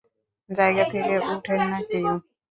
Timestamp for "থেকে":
0.93-1.13